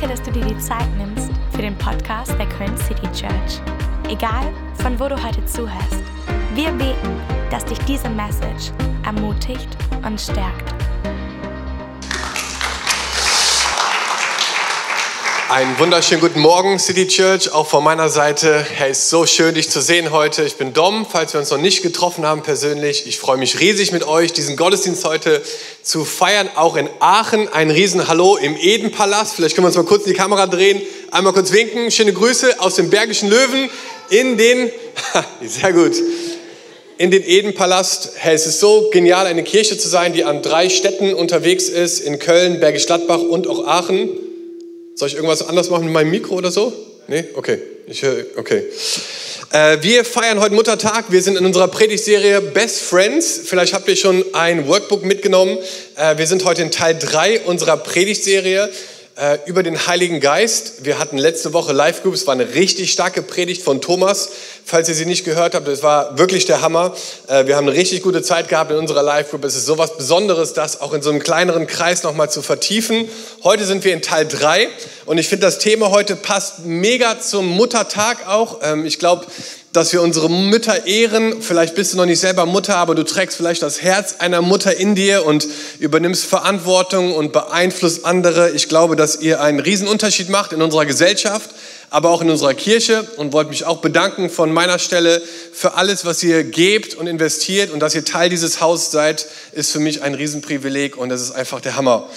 [0.00, 3.60] Danke, dass du dir die Zeit nimmst für den Podcast der Köln City Church.
[4.08, 6.02] Egal, von wo du heute zuhörst,
[6.54, 7.20] wir beten,
[7.50, 8.72] dass dich diese Message
[9.04, 9.68] ermutigt
[10.02, 10.79] und stärkt.
[15.50, 18.64] Einen wunderschönen guten Morgen, City Church, auch von meiner Seite.
[18.76, 20.44] Hey, ist so schön, dich zu sehen heute.
[20.44, 23.08] Ich bin Dom, falls wir uns noch nicht getroffen haben persönlich.
[23.08, 25.42] Ich freue mich riesig mit euch, diesen Gottesdienst heute
[25.82, 27.48] zu feiern, auch in Aachen.
[27.52, 29.34] Ein riesen Hallo im Edenpalast.
[29.34, 31.90] Vielleicht können wir uns mal kurz in die Kamera drehen, einmal kurz winken.
[31.90, 33.70] Schöne Grüße aus dem Bergischen Löwen
[34.08, 34.70] in den,
[35.44, 35.96] sehr gut,
[36.96, 38.12] in den Edenpalast.
[38.18, 41.98] Hey, es ist so genial, eine Kirche zu sein, die an drei Städten unterwegs ist,
[41.98, 44.10] in Köln, Bergisch Gladbach und auch Aachen.
[45.00, 46.74] Soll ich irgendwas anders machen mit meinem Mikro oder so?
[47.08, 47.24] Nee?
[47.32, 47.58] Okay.
[47.86, 48.64] Ich höre, okay.
[49.50, 51.06] Äh, wir feiern heute Muttertag.
[51.08, 53.40] Wir sind in unserer Predigtserie Best Friends.
[53.46, 55.56] Vielleicht habt ihr schon ein Workbook mitgenommen.
[55.96, 58.68] Äh, wir sind heute in Teil 3 unserer Predigtserie
[59.20, 60.84] äh, über den Heiligen Geist.
[60.84, 64.30] Wir hatten letzte Woche Live Groups, war eine richtig starke Predigt von Thomas.
[64.64, 66.96] Falls ihr sie nicht gehört habt, das war wirklich der Hammer.
[67.26, 69.44] Äh, wir haben eine richtig gute Zeit gehabt in unserer Live Group.
[69.44, 73.10] Es ist so was Besonderes, das auch in so einem kleineren Kreis nochmal zu vertiefen.
[73.44, 74.68] Heute sind wir in Teil 3
[75.04, 78.60] und ich finde, das Thema heute passt mega zum Muttertag auch.
[78.62, 79.26] Ähm, ich glaube,
[79.72, 81.40] dass wir unsere Mütter ehren.
[81.42, 84.76] Vielleicht bist du noch nicht selber Mutter, aber du trägst vielleicht das Herz einer Mutter
[84.76, 85.46] in dir und
[85.78, 88.50] übernimmst Verantwortung und beeinflusst andere.
[88.50, 91.50] Ich glaube, dass ihr einen Riesenunterschied macht in unserer Gesellschaft,
[91.88, 96.04] aber auch in unserer Kirche und wollte mich auch bedanken von meiner Stelle für alles,
[96.04, 100.02] was ihr gebt und investiert und dass ihr Teil dieses Hauses seid, ist für mich
[100.02, 102.08] ein Riesenprivileg und das ist einfach der Hammer.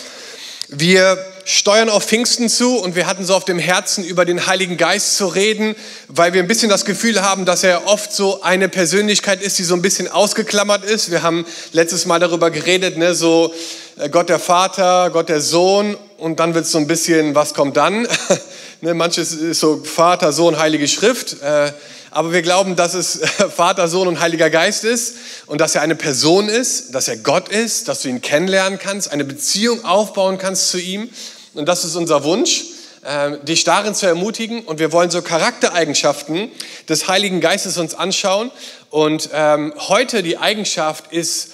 [0.75, 4.75] Wir steuern auf Pfingsten zu und wir hatten so auf dem Herzen, über den Heiligen
[4.75, 5.75] Geist zu reden,
[6.07, 9.63] weil wir ein bisschen das Gefühl haben, dass er oft so eine Persönlichkeit ist, die
[9.63, 11.11] so ein bisschen ausgeklammert ist.
[11.11, 13.53] Wir haben letztes Mal darüber geredet, ne, so
[13.99, 17.53] äh, Gott der Vater, Gott der Sohn und dann wird es so ein bisschen, was
[17.53, 18.07] kommt dann?
[18.81, 21.39] ne, manches ist so Vater, Sohn, Heilige Schrift.
[21.43, 21.71] Äh,
[22.13, 23.19] aber wir glauben, dass es
[23.55, 25.15] Vater, Sohn und Heiliger Geist ist
[25.47, 29.11] und dass er eine Person ist, dass er Gott ist, dass du ihn kennenlernen kannst,
[29.11, 31.09] eine Beziehung aufbauen kannst zu ihm.
[31.53, 32.65] Und das ist unser Wunsch,
[33.05, 34.61] ähm, dich darin zu ermutigen.
[34.61, 36.51] Und wir wollen so Charaktereigenschaften
[36.87, 38.51] des Heiligen Geistes uns anschauen.
[38.89, 41.53] Und ähm, heute die Eigenschaft ist,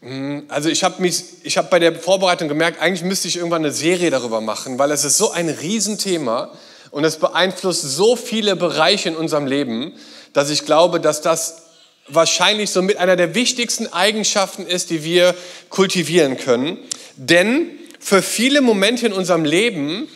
[0.00, 4.10] hm, also ich habe hab bei der Vorbereitung gemerkt, eigentlich müsste ich irgendwann eine Serie
[4.10, 6.50] darüber machen, weil es ist so ein Riesenthema
[6.90, 9.92] und es beeinflusst so viele Bereiche in unserem Leben,
[10.32, 11.62] dass ich glaube, dass das
[12.08, 15.34] wahrscheinlich so mit einer der wichtigsten Eigenschaften ist, die wir
[15.68, 16.78] kultivieren können.
[17.16, 20.08] Denn für viele Momente in unserem Leben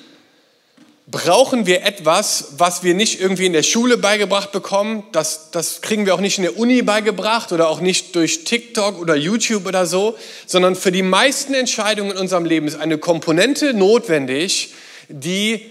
[1.09, 5.03] brauchen wir etwas, was wir nicht irgendwie in der Schule beigebracht bekommen.
[5.13, 8.99] Das, das kriegen wir auch nicht in der Uni beigebracht oder auch nicht durch TikTok
[8.99, 10.17] oder YouTube oder so,
[10.47, 14.73] sondern für die meisten Entscheidungen in unserem Leben ist eine Komponente notwendig,
[15.09, 15.71] die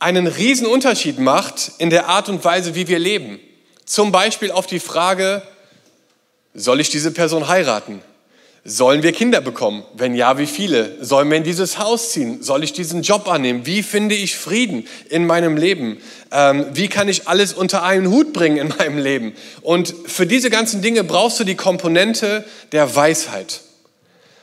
[0.00, 3.38] einen riesen Unterschied macht in der Art und Weise, wie wir leben.
[3.84, 5.42] Zum Beispiel auf die Frage,
[6.54, 8.02] soll ich diese Person heiraten?
[8.64, 9.84] Sollen wir Kinder bekommen?
[9.94, 11.02] Wenn ja, wie viele?
[11.02, 12.42] Sollen wir in dieses Haus ziehen?
[12.42, 13.64] Soll ich diesen Job annehmen?
[13.64, 15.98] Wie finde ich Frieden in meinem Leben?
[16.30, 19.34] Ähm, wie kann ich alles unter einen Hut bringen in meinem Leben?
[19.62, 23.60] Und für diese ganzen Dinge brauchst du die Komponente der Weisheit.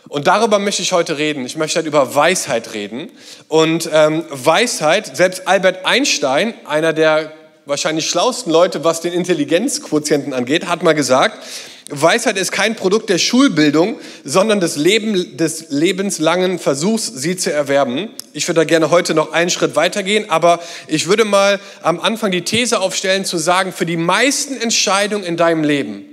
[0.10, 1.46] Und darüber möchte ich heute reden.
[1.46, 3.10] Ich möchte heute über Weisheit reden.
[3.48, 7.34] Und ähm, Weisheit, selbst Albert Einstein, einer der
[7.66, 11.44] wahrscheinlich schlauesten Leute, was den Intelligenzquotienten angeht, hat mal gesagt,
[11.90, 18.10] Weisheit ist kein Produkt der Schulbildung, sondern des, Leben, des lebenslangen Versuchs, sie zu erwerben.
[18.34, 22.32] Ich würde da gerne heute noch einen Schritt weitergehen, aber ich würde mal am Anfang
[22.32, 26.04] die These aufstellen, zu sagen, für die meisten Entscheidungen in deinem Leben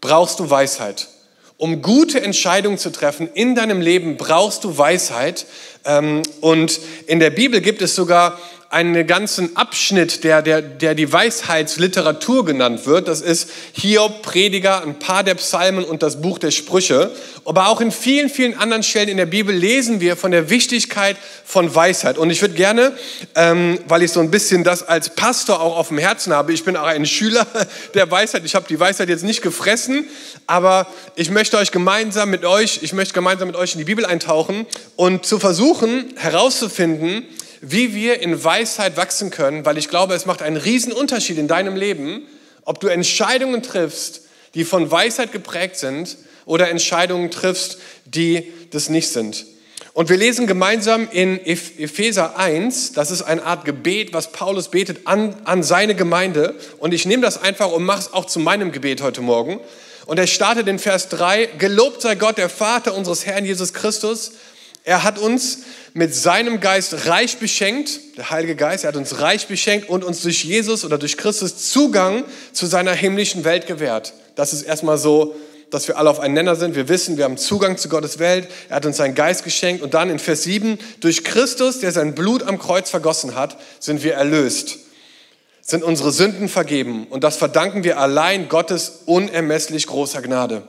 [0.00, 1.08] brauchst du Weisheit.
[1.60, 5.44] Um gute Entscheidungen zu treffen in deinem Leben brauchst du Weisheit.
[5.84, 8.38] Ähm, und in der Bibel gibt es sogar
[8.70, 13.08] einen ganzen Abschnitt, der, der, der die Weisheitsliteratur genannt wird.
[13.08, 17.10] Das ist Hiob, Prediger, ein paar der Psalmen und das Buch der Sprüche.
[17.46, 21.16] Aber auch in vielen, vielen anderen Stellen in der Bibel lesen wir von der Wichtigkeit
[21.46, 22.18] von Weisheit.
[22.18, 22.92] Und ich würde gerne,
[23.34, 26.62] ähm, weil ich so ein bisschen das als Pastor auch auf dem Herzen habe, ich
[26.62, 27.46] bin auch ein Schüler
[27.94, 28.42] der Weisheit.
[28.44, 30.06] Ich habe die Weisheit jetzt nicht gefressen,
[30.46, 34.04] aber ich möchte euch gemeinsam mit euch, ich möchte gemeinsam mit euch in die Bibel
[34.04, 34.66] eintauchen
[34.96, 37.24] und zu versuchen herauszufinden,
[37.60, 41.48] wie wir in Weisheit wachsen können, weil ich glaube, es macht einen riesen Unterschied in
[41.48, 42.26] deinem Leben,
[42.64, 44.22] ob du Entscheidungen triffst,
[44.54, 49.46] die von Weisheit geprägt sind oder Entscheidungen triffst, die das nicht sind.
[49.98, 55.08] Und wir lesen gemeinsam in Epheser 1, das ist eine Art Gebet, was Paulus betet
[55.08, 56.54] an, an seine Gemeinde.
[56.78, 59.58] Und ich nehme das einfach und mache es auch zu meinem Gebet heute Morgen.
[60.06, 64.32] Und er startet in Vers 3, Gelobt sei Gott, der Vater unseres Herrn Jesus Christus,
[64.84, 65.60] Er hat uns
[65.94, 70.22] mit seinem Geist reich beschenkt, der Heilige Geist, er hat uns reich beschenkt und uns
[70.22, 74.14] durch Jesus oder durch Christus Zugang zu seiner himmlischen Welt gewährt.
[74.34, 75.34] Das ist erstmal so,
[75.70, 76.74] dass wir alle auf einen Nenner sind.
[76.74, 78.48] Wir wissen, wir haben Zugang zu Gottes Welt.
[78.68, 79.82] Er hat uns seinen Geist geschenkt.
[79.82, 84.02] Und dann in Vers 7, durch Christus, der sein Blut am Kreuz vergossen hat, sind
[84.02, 84.78] wir erlöst,
[85.60, 87.06] sind unsere Sünden vergeben.
[87.10, 90.62] Und das verdanken wir allein Gottes unermesslich großer Gnade.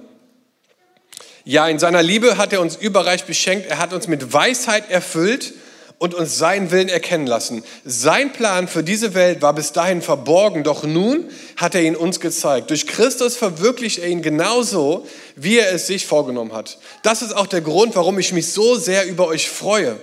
[1.46, 3.68] Ja, in seiner Liebe hat er uns überreich beschenkt.
[3.70, 5.54] Er hat uns mit Weisheit erfüllt
[6.00, 7.64] und uns seinen Willen erkennen lassen.
[7.84, 12.20] Sein Plan für diese Welt war bis dahin verborgen, doch nun hat er ihn uns
[12.20, 12.70] gezeigt.
[12.70, 15.06] Durch Christus verwirklicht er ihn genauso,
[15.36, 16.78] wie er es sich vorgenommen hat.
[17.04, 19.98] Das ist auch der Grund, warum ich mich so sehr über euch freue.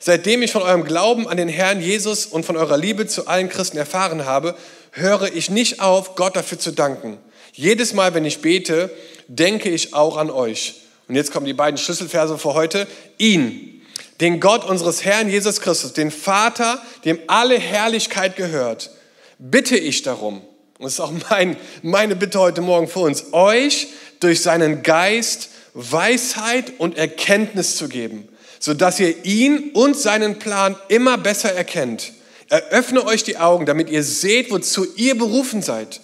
[0.00, 3.48] Seitdem ich von eurem Glauben an den Herrn Jesus und von eurer Liebe zu allen
[3.48, 4.56] Christen erfahren habe,
[4.92, 7.18] höre ich nicht auf, Gott dafür zu danken.
[7.52, 8.90] Jedes Mal, wenn ich bete,
[9.28, 10.82] denke ich auch an euch.
[11.06, 12.86] Und jetzt kommen die beiden Schlüsselverse für heute.
[13.18, 13.82] Ihn,
[14.20, 18.90] den Gott unseres Herrn Jesus Christus, den Vater, dem alle Herrlichkeit gehört,
[19.38, 20.42] bitte ich darum,
[20.78, 23.88] und das ist auch mein, meine Bitte heute Morgen für uns, euch
[24.20, 28.28] durch seinen Geist Weisheit und Erkenntnis zu geben,
[28.58, 32.12] sodass ihr ihn und seinen Plan immer besser erkennt.
[32.48, 36.00] Eröffne euch die Augen, damit ihr seht, wozu ihr berufen seid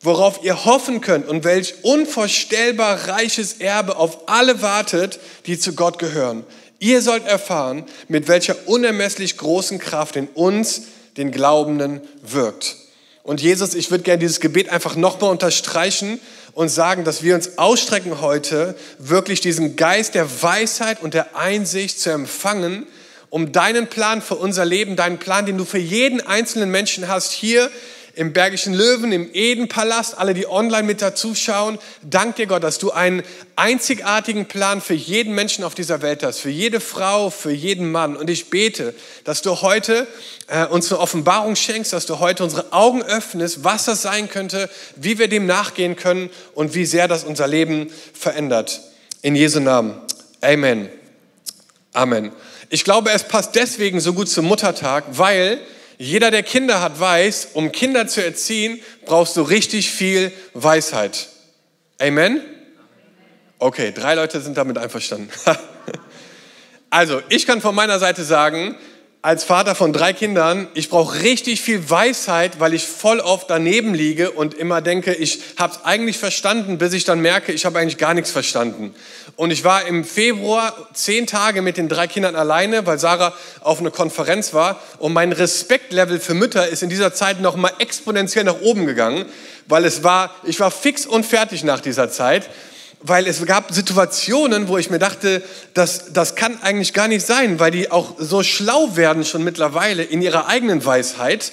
[0.00, 5.98] worauf ihr hoffen könnt und welch unvorstellbar reiches Erbe auf alle wartet, die zu Gott
[5.98, 6.44] gehören.
[6.78, 10.82] Ihr sollt erfahren, mit welcher unermesslich großen Kraft in uns,
[11.16, 12.76] den Glaubenden, wirkt.
[13.22, 16.20] Und Jesus, ich würde gerne dieses Gebet einfach nochmal unterstreichen
[16.52, 21.98] und sagen, dass wir uns ausstrecken heute, wirklich diesen Geist der Weisheit und der Einsicht
[21.98, 22.86] zu empfangen,
[23.28, 27.32] um deinen Plan für unser Leben, deinen Plan, den du für jeden einzelnen Menschen hast,
[27.32, 27.70] hier
[28.16, 31.78] im Bergischen Löwen, im Edenpalast, alle, die online mit dazu schauen.
[32.02, 33.22] Dank dir, Gott, dass du einen
[33.56, 38.16] einzigartigen Plan für jeden Menschen auf dieser Welt hast, für jede Frau, für jeden Mann.
[38.16, 40.06] Und ich bete, dass du heute
[40.46, 44.70] äh, uns eine Offenbarung schenkst, dass du heute unsere Augen öffnest, was das sein könnte,
[44.96, 48.80] wie wir dem nachgehen können und wie sehr das unser Leben verändert.
[49.20, 49.94] In Jesu Namen.
[50.40, 50.88] Amen.
[51.92, 52.32] Amen.
[52.70, 55.60] Ich glaube, es passt deswegen so gut zum Muttertag, weil
[55.98, 61.28] jeder, der Kinder hat, weiß, um Kinder zu erziehen, brauchst du richtig viel Weisheit.
[61.98, 62.42] Amen?
[63.58, 65.30] Okay, drei Leute sind damit einverstanden.
[66.90, 68.76] also, ich kann von meiner Seite sagen,
[69.26, 73.92] als Vater von drei Kindern, ich brauche richtig viel Weisheit, weil ich voll oft daneben
[73.92, 77.80] liege und immer denke, ich habe es eigentlich verstanden, bis ich dann merke, ich habe
[77.80, 78.94] eigentlich gar nichts verstanden.
[79.34, 83.80] Und ich war im Februar zehn Tage mit den drei Kindern alleine, weil Sarah auf
[83.80, 84.80] eine Konferenz war.
[84.98, 89.24] Und mein Respektlevel für Mütter ist in dieser Zeit noch mal exponentiell nach oben gegangen,
[89.66, 92.48] weil es war, ich war fix und fertig nach dieser Zeit
[93.08, 95.42] weil es gab Situationen, wo ich mir dachte,
[95.74, 100.02] das, das kann eigentlich gar nicht sein, weil die auch so schlau werden schon mittlerweile
[100.02, 101.52] in ihrer eigenen Weisheit,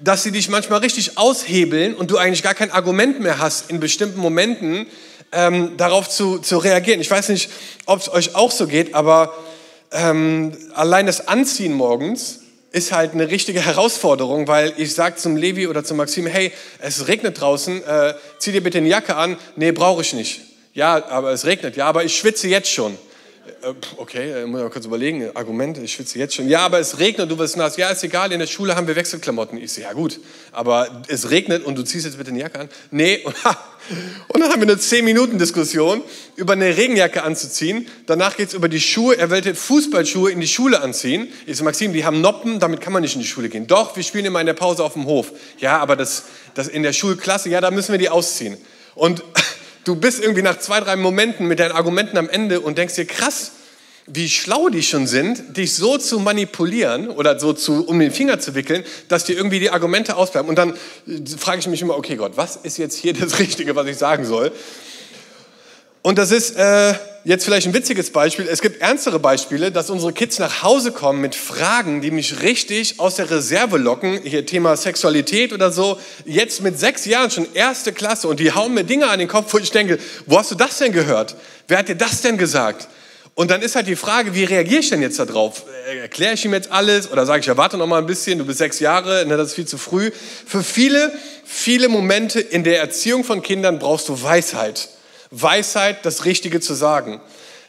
[0.00, 3.80] dass sie dich manchmal richtig aushebeln und du eigentlich gar kein Argument mehr hast, in
[3.80, 4.86] bestimmten Momenten
[5.32, 7.00] ähm, darauf zu, zu reagieren.
[7.00, 7.50] Ich weiß nicht,
[7.84, 9.34] ob es euch auch so geht, aber
[9.92, 12.40] ähm, allein das Anziehen morgens
[12.72, 17.08] ist halt eine richtige Herausforderung, weil ich sage zum Levi oder zum Maxim, hey, es
[17.08, 19.36] regnet draußen, äh, zieh dir bitte eine Jacke an.
[19.54, 20.53] Nee, brauche ich nicht.
[20.74, 21.76] Ja, aber es regnet.
[21.76, 22.98] Ja, aber ich schwitze jetzt schon.
[23.62, 25.30] Äh, okay, äh, muss ich mal kurz überlegen.
[25.34, 26.48] Argument, ich schwitze jetzt schon.
[26.48, 27.76] Ja, aber es regnet, du wirst nass.
[27.76, 29.56] Ja, ist egal, in der Schule haben wir Wechselklamotten.
[29.58, 30.18] Ich so, ja gut,
[30.50, 32.68] aber es regnet und du ziehst jetzt bitte eine Jacke an.
[32.90, 33.36] Nee, und,
[34.28, 36.02] und dann haben wir eine 10-Minuten-Diskussion
[36.34, 37.86] über eine Regenjacke anzuziehen.
[38.06, 39.16] Danach geht es über die Schuhe.
[39.16, 41.28] Er wollte Fußballschuhe in die Schule anziehen.
[41.46, 43.68] Ich so, Maxim, die haben Noppen, damit kann man nicht in die Schule gehen.
[43.68, 45.30] Doch, wir spielen immer in der Pause auf dem Hof.
[45.58, 48.56] Ja, aber das, das in der Schulklasse, ja, da müssen wir die ausziehen.
[48.94, 49.22] Und
[49.84, 53.06] du bist irgendwie nach zwei, drei Momenten mit deinen Argumenten am Ende und denkst dir,
[53.06, 53.52] krass,
[54.06, 58.38] wie schlau die schon sind, dich so zu manipulieren oder so zu, um den Finger
[58.38, 60.48] zu wickeln, dass dir irgendwie die Argumente ausbleiben.
[60.48, 60.74] Und dann
[61.06, 63.96] äh, frage ich mich immer, okay Gott, was ist jetzt hier das Richtige, was ich
[63.96, 64.52] sagen soll?
[66.02, 68.46] Und das ist äh, jetzt vielleicht ein witziges Beispiel.
[68.48, 73.00] Es gibt ernstere Beispiele, dass unsere Kids nach Hause kommen mit Fragen, die mich richtig
[73.00, 74.20] aus der Reserve locken.
[74.22, 75.98] Hier Thema Sexualität oder so.
[76.26, 79.52] Jetzt mit sechs Jahren schon erste Klasse und die hauen mir Dinge an den Kopf,
[79.52, 81.34] wo ich denke, wo hast du das denn gehört?
[81.66, 82.88] Wer hat dir das denn gesagt?
[83.36, 85.64] Und dann ist halt die Frage, wie reagiere ich denn jetzt darauf?
[86.00, 88.44] Erkläre ich ihm jetzt alles oder sage ich, ja, warte noch mal ein bisschen, du
[88.44, 90.12] bist sechs Jahre, ne, das ist viel zu früh.
[90.46, 91.10] Für viele,
[91.44, 94.88] viele Momente in der Erziehung von Kindern brauchst du Weisheit.
[95.30, 97.20] Weisheit, das Richtige zu sagen.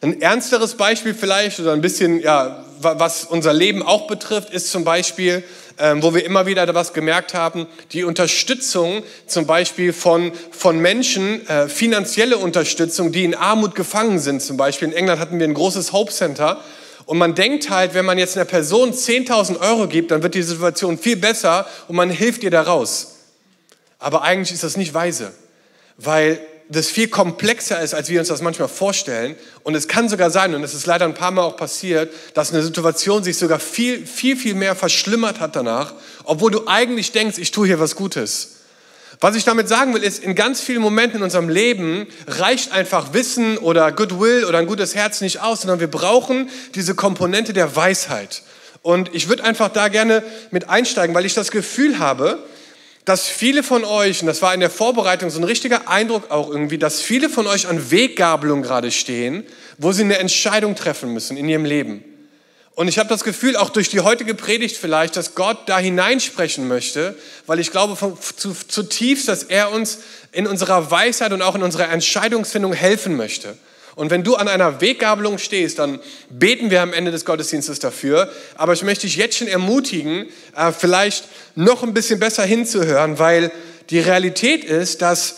[0.01, 4.83] Ein ernsteres Beispiel vielleicht oder ein bisschen, ja, was unser Leben auch betrifft, ist zum
[4.83, 5.43] Beispiel,
[5.77, 11.47] ähm, wo wir immer wieder was gemerkt haben, die Unterstützung zum Beispiel von, von Menschen,
[11.47, 14.41] äh, finanzielle Unterstützung, die in Armut gefangen sind.
[14.41, 16.61] Zum Beispiel in England hatten wir ein großes Hope Center.
[17.05, 20.43] Und man denkt halt, wenn man jetzt einer Person 10.000 Euro gibt, dann wird die
[20.43, 23.15] Situation viel besser und man hilft ihr da raus.
[23.99, 25.33] Aber eigentlich ist das nicht weise,
[25.97, 29.35] weil das viel komplexer ist, als wir uns das manchmal vorstellen.
[29.63, 32.51] Und es kann sogar sein, und es ist leider ein paar Mal auch passiert, dass
[32.51, 35.93] eine Situation sich sogar viel, viel, viel mehr verschlimmert hat danach,
[36.23, 38.51] obwohl du eigentlich denkst, ich tue hier was Gutes.
[39.21, 43.13] Was ich damit sagen will, ist, in ganz vielen Momenten in unserem Leben reicht einfach
[43.13, 47.75] Wissen oder Goodwill oder ein gutes Herz nicht aus, sondern wir brauchen diese Komponente der
[47.75, 48.41] Weisheit.
[48.81, 52.39] Und ich würde einfach da gerne mit einsteigen, weil ich das Gefühl habe,
[53.05, 56.49] dass viele von euch, und das war in der Vorbereitung so ein richtiger Eindruck auch
[56.49, 59.45] irgendwie, dass viele von euch an Weggabelung gerade stehen,
[59.77, 62.03] wo sie eine Entscheidung treffen müssen in ihrem Leben.
[62.73, 66.67] Und ich habe das Gefühl, auch durch die heutige Predigt vielleicht, dass Gott da hineinsprechen
[66.67, 68.17] möchte, weil ich glaube
[68.67, 69.99] zutiefst, dass er uns
[70.33, 73.55] in unserer Weisheit und auch in unserer Entscheidungsfindung helfen möchte.
[73.95, 75.99] Und wenn du an einer Weggabelung stehst, dann
[76.29, 78.29] beten wir am Ende des Gottesdienstes dafür.
[78.55, 81.25] Aber ich möchte dich jetzt schon ermutigen, äh, vielleicht
[81.55, 83.51] noch ein bisschen besser hinzuhören, weil
[83.89, 85.37] die Realität ist, dass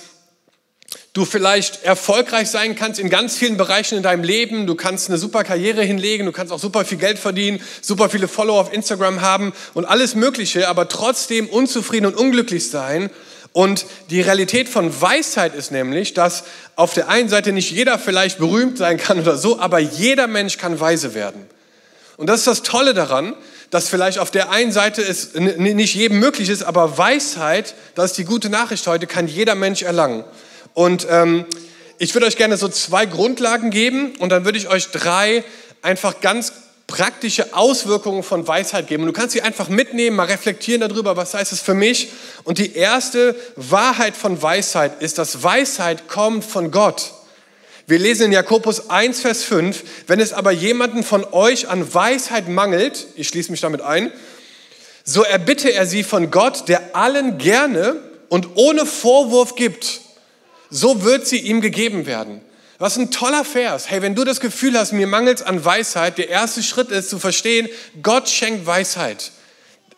[1.13, 4.67] du vielleicht erfolgreich sein kannst in ganz vielen Bereichen in deinem Leben.
[4.67, 8.27] Du kannst eine super Karriere hinlegen, du kannst auch super viel Geld verdienen, super viele
[8.27, 13.09] Follower auf Instagram haben und alles Mögliche, aber trotzdem unzufrieden und unglücklich sein
[13.57, 16.43] und die Realität von Weisheit ist nämlich, dass
[16.75, 20.59] auf der einen Seite nicht jeder vielleicht berühmt sein kann oder so, aber jeder Mensch
[20.59, 21.43] kann weise werden.
[22.17, 23.33] Und das ist das Tolle daran,
[23.71, 28.19] dass vielleicht auf der einen Seite es nicht jedem möglich ist, aber Weisheit, das ist
[28.19, 30.23] die gute Nachricht heute, kann jeder Mensch erlangen.
[30.75, 31.45] Und ähm,
[31.97, 35.43] ich würde euch gerne so zwei Grundlagen geben und dann würde ich euch drei
[35.81, 36.53] einfach ganz
[36.87, 39.03] praktische Auswirkungen von Weisheit geben.
[39.03, 42.09] Und du kannst sie einfach mitnehmen, mal reflektieren darüber, was heißt es für mich.
[42.45, 47.13] Und die erste Wahrheit von Weisheit ist, dass Weisheit kommt von Gott.
[47.87, 52.49] Wir lesen in Jakobus 1, Vers 5, wenn es aber jemanden von euch an Weisheit
[52.49, 54.11] mangelt, ich schließe mich damit ein,
[55.03, 57.95] so erbitte er sie von Gott, der allen gerne
[58.27, 60.01] und ohne Vorwurf gibt.
[60.69, 62.41] So wird sie ihm gegeben werden.
[62.79, 63.89] Was ein toller Vers.
[63.89, 67.17] Hey, wenn du das Gefühl hast, mir mangelt an Weisheit, der erste Schritt ist zu
[67.17, 67.67] verstehen,
[68.03, 69.31] Gott schenkt Weisheit.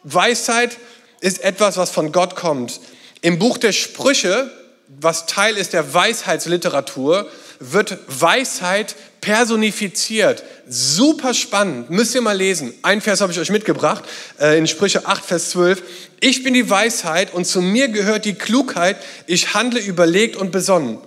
[0.04, 0.78] Weisheit
[1.20, 2.80] ist etwas, was von Gott kommt.
[3.22, 4.50] Im Buch der Sprüche,
[4.88, 10.44] was Teil ist der Weisheitsliteratur, wird Weisheit personifiziert.
[10.70, 12.74] Super spannend, müsst ihr mal lesen.
[12.84, 14.06] Ein Vers habe ich euch mitgebracht,
[14.40, 15.84] äh, in Sprüche 8, Vers 12.
[16.22, 18.96] Ich bin die Weisheit und zu mir gehört die Klugheit.
[19.28, 21.00] Ich handle überlegt und besonnen.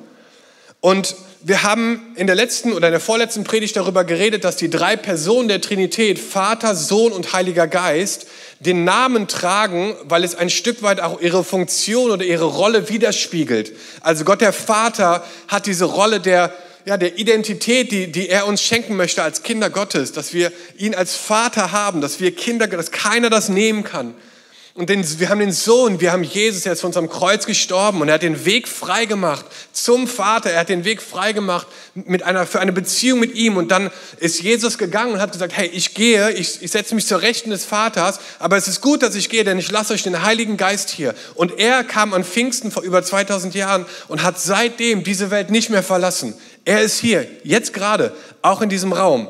[0.83, 4.69] Und wir haben in der letzten oder in der vorletzten Predigt darüber geredet, dass die
[4.69, 8.27] drei Personen der Trinität, Vater, Sohn und Heiliger Geist,
[8.59, 13.73] den Namen tragen, weil es ein Stück weit auch ihre Funktion oder ihre Rolle widerspiegelt.
[14.01, 16.53] Also Gott der Vater hat diese Rolle der,
[16.85, 20.97] ja, der Identität, die, die er uns schenken möchte als Kinder Gottes, dass wir ihn
[20.97, 24.15] als Vater haben, dass wir Kinder, dass keiner das nehmen kann.
[24.75, 28.01] Und den, wir haben den Sohn, wir haben Jesus, er ist von unserem Kreuz gestorben
[28.01, 30.51] und er hat den Weg freigemacht zum Vater.
[30.51, 33.59] Er hat den Weg freigemacht mit einer, für eine Beziehung mit ihm.
[33.59, 37.07] Und dann ist Jesus gegangen und hat gesagt, hey, ich gehe, ich, ich setze mich
[37.07, 40.05] zur Rechten des Vaters, aber es ist gut, dass ich gehe, denn ich lasse euch
[40.05, 41.15] den Heiligen Geist hier.
[41.35, 45.69] Und er kam an Pfingsten vor über 2000 Jahren und hat seitdem diese Welt nicht
[45.69, 46.33] mehr verlassen.
[46.65, 49.29] Er ist hier, jetzt gerade, auch in diesem Raum.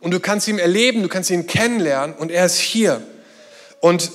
[0.00, 3.02] Und du kannst ihn erleben, du kannst ihn kennenlernen und er ist hier.
[3.80, 4.10] Und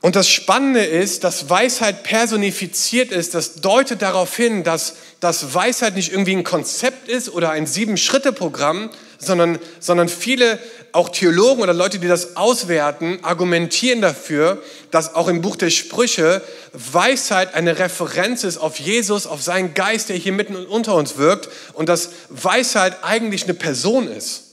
[0.00, 3.34] und das Spannende ist, dass Weisheit personifiziert ist.
[3.34, 8.90] Das deutet darauf hin, dass, dass Weisheit nicht irgendwie ein Konzept ist oder ein Sieben-Schritte-Programm,
[9.18, 10.60] sondern, sondern viele,
[10.92, 14.62] auch Theologen oder Leute, die das auswerten, argumentieren dafür,
[14.92, 20.10] dass auch im Buch der Sprüche Weisheit eine Referenz ist auf Jesus, auf seinen Geist,
[20.10, 24.44] der hier mitten unter uns wirkt und dass Weisheit eigentlich eine Person ist.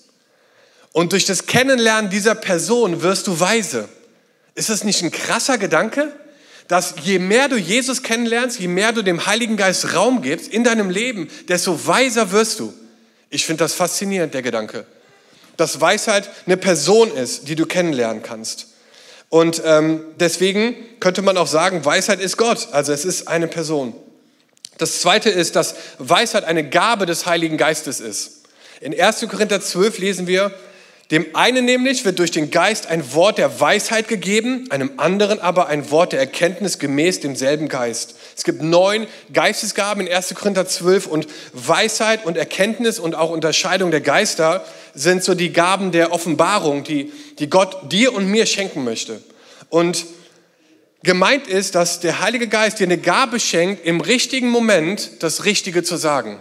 [0.91, 3.87] Und durch das Kennenlernen dieser Person wirst du weise.
[4.55, 6.11] Ist das nicht ein krasser Gedanke?
[6.67, 10.63] Dass je mehr du Jesus kennenlernst, je mehr du dem Heiligen Geist Raum gibst in
[10.63, 12.73] deinem Leben, desto weiser wirst du.
[13.29, 14.85] Ich finde das faszinierend, der Gedanke.
[15.57, 18.67] Dass Weisheit eine Person ist, die du kennenlernen kannst.
[19.29, 23.93] Und ähm, deswegen könnte man auch sagen, Weisheit ist Gott, also es ist eine Person.
[24.77, 28.43] Das Zweite ist, dass Weisheit eine Gabe des Heiligen Geistes ist.
[28.81, 29.25] In 1.
[29.29, 30.53] Korinther 12 lesen wir,
[31.11, 35.67] Dem einen nämlich wird durch den Geist ein Wort der Weisheit gegeben, einem anderen aber
[35.67, 38.15] ein Wort der Erkenntnis gemäß demselben Geist.
[38.35, 40.33] Es gibt neun Geistesgaben in 1.
[40.33, 45.91] Korinther 12 und Weisheit und Erkenntnis und auch Unterscheidung der Geister sind so die Gaben
[45.91, 49.21] der Offenbarung, die, die Gott dir und mir schenken möchte.
[49.69, 50.07] Und
[51.03, 55.83] gemeint ist, dass der Heilige Geist dir eine Gabe schenkt, im richtigen Moment das Richtige
[55.83, 56.39] zu sagen.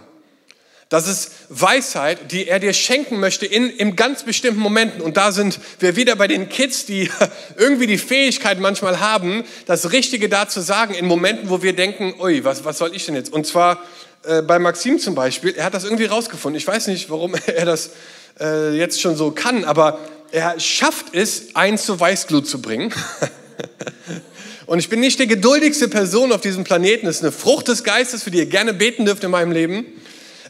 [0.89, 5.01] Das ist Weisheit, die er dir schenken möchte in, in ganz bestimmten Momenten.
[5.01, 7.09] Und da sind wir wieder bei den Kids, die
[7.57, 12.13] irgendwie die Fähigkeit manchmal haben, das Richtige da zu sagen in Momenten, wo wir denken,
[12.19, 13.33] ui, was, was soll ich denn jetzt?
[13.33, 13.81] Und zwar
[14.23, 16.57] äh, bei Maxim zum Beispiel, er hat das irgendwie rausgefunden.
[16.57, 17.91] Ich weiß nicht, warum er das
[18.39, 19.99] äh, jetzt schon so kann, aber
[20.31, 22.93] er schafft es, eins zur Weißglut zu bringen.
[24.67, 27.05] Und ich bin nicht die geduldigste Person auf diesem Planeten.
[27.05, 29.85] Das ist eine Frucht des Geistes, für die ihr gerne beten dürft in meinem Leben.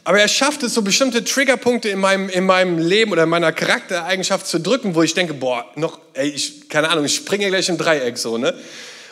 [0.06, 3.50] Aber er schafft es, so bestimmte Triggerpunkte in meinem, in meinem Leben oder in meiner
[3.50, 7.68] Charaktereigenschaft zu drücken, wo ich denke, boah, noch, ey, ich, keine Ahnung, ich springe gleich
[7.68, 8.54] im Dreieck so, ne?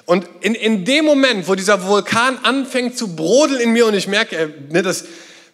[0.05, 4.07] Und in, in dem Moment, wo dieser Vulkan anfängt zu brodeln in mir und ich
[4.07, 5.07] merke, ne, das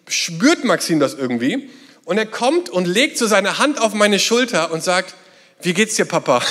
[0.09, 1.71] spürt Maxim das irgendwie.
[2.05, 5.15] Und er kommt und legt so seine Hand auf meine Schulter und sagt,
[5.63, 6.43] wie geht's dir, Papa?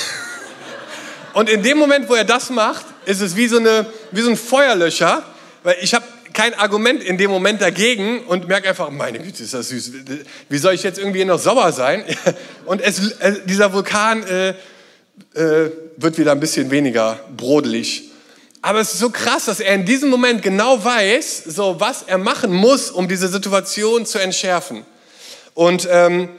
[1.36, 4.32] Und in dem Moment, wo er das macht, ist es wie so, eine, wie so
[4.32, 5.24] ein Feuerlöscher,
[5.62, 6.06] weil ich habe
[6.40, 9.92] kein Argument in dem Moment dagegen und merke einfach, meine Güte, ist das süß.
[10.48, 12.06] Wie soll ich jetzt irgendwie noch sauer sein?
[12.66, 14.50] Und es, äh, dieser Vulkan äh,
[15.34, 18.12] äh, wird wieder ein bisschen weniger brodelig.
[18.62, 22.18] Aber es ist so krass, dass er in diesem Moment genau weiß, so was er
[22.18, 24.86] machen muss, um diese Situation zu entschärfen.
[25.56, 26.30] Und, ähm,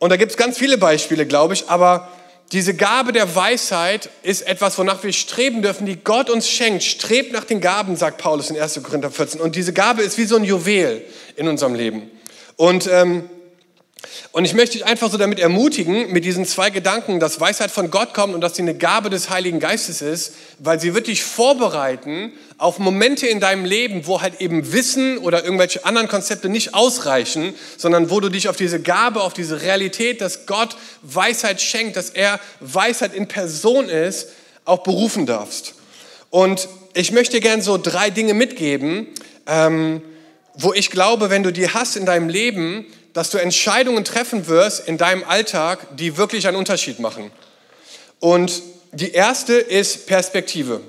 [0.00, 2.10] und da gibt es ganz viele Beispiele, glaube ich, aber
[2.52, 6.84] diese Gabe der Weisheit ist etwas, wonach wir streben dürfen, die Gott uns schenkt.
[6.84, 8.80] Strebt nach den Gaben, sagt Paulus in 1.
[8.82, 9.40] Korinther 14.
[9.40, 12.08] Und diese Gabe ist wie so ein Juwel in unserem Leben.
[12.56, 13.28] Und ähm,
[14.32, 17.90] und ich möchte dich einfach so damit ermutigen, mit diesen zwei Gedanken, dass Weisheit von
[17.90, 21.24] Gott kommt und dass sie eine Gabe des Heiligen Geistes ist, weil sie wird dich
[21.24, 26.74] vorbereiten auf Momente in deinem Leben, wo halt eben Wissen oder irgendwelche anderen Konzepte nicht
[26.74, 31.96] ausreichen, sondern wo du dich auf diese Gabe, auf diese Realität, dass Gott Weisheit schenkt,
[31.96, 34.28] dass er Weisheit in Person ist,
[34.64, 35.74] auch berufen darfst.
[36.30, 39.06] Und ich möchte gern so drei Dinge mitgeben,
[39.46, 40.02] ähm,
[40.54, 44.86] wo ich glaube, wenn du die hast in deinem Leben, dass du Entscheidungen treffen wirst
[44.86, 47.30] in deinem Alltag, die wirklich einen Unterschied machen.
[48.20, 48.60] Und
[48.92, 50.82] die erste ist Perspektive.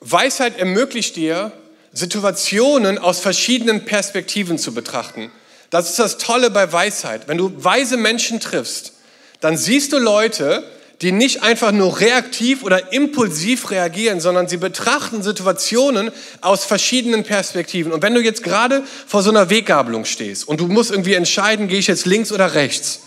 [0.00, 1.52] Weisheit ermöglicht dir,
[1.92, 5.30] Situationen aus verschiedenen Perspektiven zu betrachten.
[5.70, 7.28] Das ist das Tolle bei Weisheit.
[7.28, 8.94] Wenn du weise Menschen triffst,
[9.38, 10.64] dann siehst du Leute,
[11.02, 16.10] die nicht einfach nur reaktiv oder impulsiv reagieren, sondern sie betrachten Situationen
[16.42, 17.92] aus verschiedenen Perspektiven.
[17.92, 21.68] Und wenn du jetzt gerade vor so einer Weggabelung stehst und du musst irgendwie entscheiden,
[21.68, 23.00] gehe ich jetzt links oder rechts,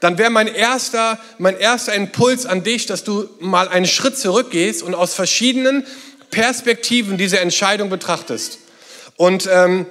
[0.00, 4.82] dann wäre mein erster, mein erster Impuls an dich, dass du mal einen Schritt zurückgehst
[4.82, 5.86] und aus verschiedenen
[6.30, 8.58] Perspektiven diese Entscheidung betrachtest.
[9.16, 9.86] Und ähm,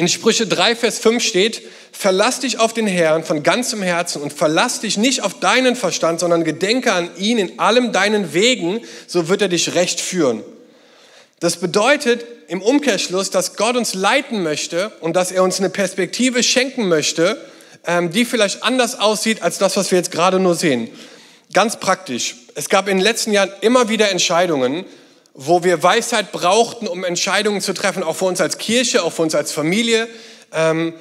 [0.00, 1.60] in Sprüche 3, Vers 5 steht,
[1.92, 6.20] verlass dich auf den Herrn von ganzem Herzen und verlass dich nicht auf deinen Verstand,
[6.20, 10.42] sondern gedenke an ihn in allem deinen Wegen, so wird er dich recht führen.
[11.38, 16.42] Das bedeutet im Umkehrschluss, dass Gott uns leiten möchte und dass er uns eine Perspektive
[16.42, 17.38] schenken möchte,
[17.86, 20.88] ähm, die vielleicht anders aussieht als das, was wir jetzt gerade nur sehen.
[21.52, 22.36] Ganz praktisch.
[22.54, 24.86] Es gab in den letzten Jahren immer wieder Entscheidungen,
[25.34, 29.22] wo wir Weisheit brauchten, um Entscheidungen zu treffen, auch für uns als Kirche, auch für
[29.22, 30.08] uns als Familie.
[30.52, 30.94] Ähm,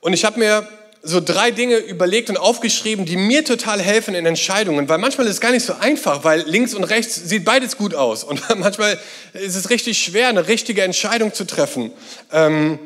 [0.00, 0.66] und ich habe mir
[1.02, 5.34] so drei Dinge überlegt und aufgeschrieben, die mir total helfen in Entscheidungen, weil manchmal ist
[5.34, 8.98] es gar nicht so einfach, weil links und rechts sieht beides gut aus und manchmal
[9.32, 11.92] ist es richtig schwer, eine richtige Entscheidung zu treffen.
[12.32, 12.78] Ähm,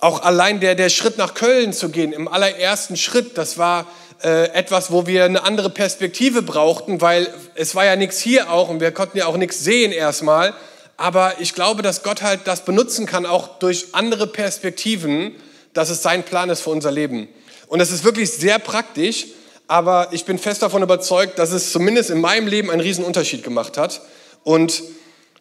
[0.00, 3.86] auch allein der, der Schritt nach Köln zu gehen, im allerersten Schritt, das war
[4.24, 8.70] äh, etwas, wo wir eine andere Perspektive brauchten, weil es war ja nichts hier auch
[8.70, 10.54] und wir konnten ja auch nichts sehen erstmal.
[10.96, 15.34] Aber ich glaube, dass Gott halt das benutzen kann, auch durch andere Perspektiven,
[15.74, 17.28] dass es sein Plan ist für unser Leben.
[17.66, 19.26] Und das ist wirklich sehr praktisch,
[19.66, 23.42] aber ich bin fest davon überzeugt, dass es zumindest in meinem Leben einen riesen Unterschied
[23.42, 24.00] gemacht hat.
[24.42, 24.82] Und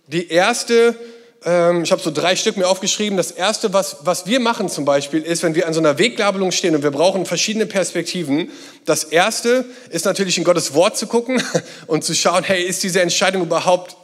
[0.07, 0.95] die erste
[1.45, 3.17] ich habe so drei Stück mir aufgeschrieben.
[3.17, 6.51] Das erste, was, was wir machen zum Beispiel, ist, wenn wir an so einer Weggabelung
[6.51, 8.49] stehen und wir brauchen verschiedene Perspektiven.
[8.85, 11.43] Das erste ist natürlich in Gottes Wort zu gucken
[11.87, 13.97] und zu schauen, hey, ist diese Entscheidung überhaupt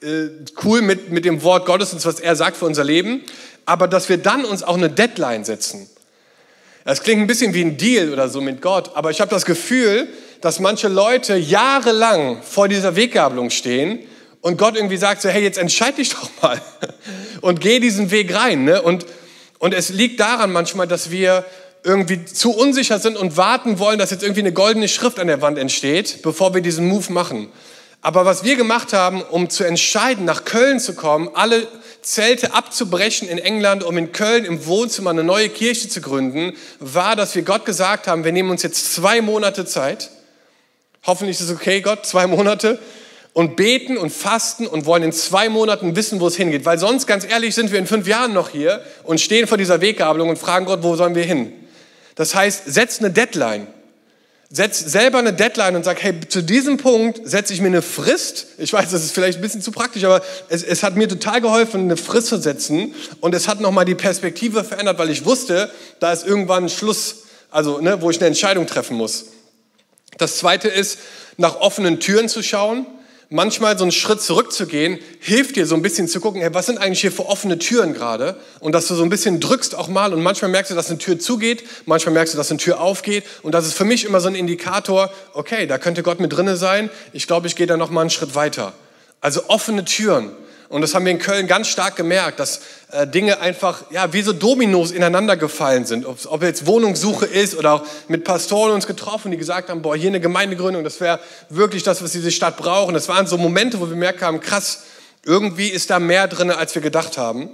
[0.00, 0.28] äh,
[0.64, 3.22] cool mit, mit dem Wort Gottes und was er sagt für unser Leben?
[3.66, 5.90] Aber dass wir dann uns auch eine Deadline setzen.
[6.84, 9.44] Das klingt ein bisschen wie ein Deal oder so mit Gott, aber ich habe das
[9.44, 10.08] Gefühl,
[10.40, 13.98] dass manche Leute jahrelang vor dieser Weggabelung stehen
[14.40, 16.60] und Gott irgendwie sagt so, hey, jetzt entscheid dich doch mal
[17.40, 18.64] und geh diesen Weg rein.
[18.64, 18.82] Ne?
[18.82, 19.06] Und,
[19.58, 21.44] und es liegt daran manchmal, dass wir
[21.84, 25.40] irgendwie zu unsicher sind und warten wollen, dass jetzt irgendwie eine goldene Schrift an der
[25.40, 27.48] Wand entsteht, bevor wir diesen Move machen.
[28.00, 31.66] Aber was wir gemacht haben, um zu entscheiden, nach Köln zu kommen, alle
[32.00, 37.16] Zelte abzubrechen in England, um in Köln im Wohnzimmer eine neue Kirche zu gründen, war,
[37.16, 40.10] dass wir Gott gesagt haben, wir nehmen uns jetzt zwei Monate Zeit.
[41.06, 42.78] Hoffentlich ist es okay, Gott, zwei Monate.
[43.38, 46.64] Und beten und fasten und wollen in zwei Monaten wissen, wo es hingeht.
[46.64, 49.80] Weil sonst, ganz ehrlich, sind wir in fünf Jahren noch hier und stehen vor dieser
[49.80, 51.52] Weggabelung und fragen Gott, wo sollen wir hin?
[52.16, 53.68] Das heißt, setz eine Deadline.
[54.50, 58.48] Setz selber eine Deadline und sag, hey, zu diesem Punkt setze ich mir eine Frist.
[58.58, 61.40] Ich weiß, das ist vielleicht ein bisschen zu praktisch, aber es, es hat mir total
[61.40, 62.92] geholfen, eine Frist zu setzen.
[63.20, 65.70] Und es hat nochmal die Perspektive verändert, weil ich wusste,
[66.00, 67.18] da ist irgendwann ein Schluss,
[67.52, 69.26] also ne, wo ich eine Entscheidung treffen muss.
[70.16, 70.98] Das zweite ist,
[71.36, 72.84] nach offenen Türen zu schauen
[73.30, 76.78] manchmal so einen Schritt zurückzugehen, hilft dir so ein bisschen zu gucken, hey, was sind
[76.78, 78.36] eigentlich hier für offene Türen gerade?
[78.60, 80.98] Und dass du so ein bisschen drückst auch mal und manchmal merkst du, dass eine
[80.98, 84.20] Tür zugeht, manchmal merkst du, dass eine Tür aufgeht und das ist für mich immer
[84.20, 87.76] so ein Indikator, okay, da könnte Gott mit drinne sein, ich glaube, ich gehe da
[87.76, 88.72] noch mal einen Schritt weiter.
[89.20, 90.30] Also offene Türen.
[90.68, 92.60] Und das haben wir in Köln ganz stark gemerkt, dass
[92.92, 96.04] äh, Dinge einfach ja, wie so Dominos ineinander gefallen sind.
[96.04, 99.96] Ob, ob jetzt Wohnungssuche ist oder auch mit Pastoren uns getroffen, die gesagt haben, boah,
[99.96, 102.88] hier eine Gemeindegründung, das wäre wirklich das, was diese Stadt braucht.
[102.88, 104.82] Und das waren so Momente, wo wir gemerkt haben, krass,
[105.24, 107.48] irgendwie ist da mehr drin, als wir gedacht haben.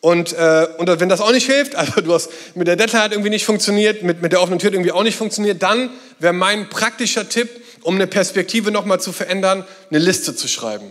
[0.00, 3.12] Und, äh, und wenn das auch nicht hilft, also du hast mit der Deadline hat
[3.12, 6.68] irgendwie nicht funktioniert, mit, mit der offenen Tür irgendwie auch nicht funktioniert, dann wäre mein
[6.68, 7.48] praktischer Tipp,
[7.82, 10.90] um eine Perspektive nochmal zu verändern, eine Liste zu schreiben.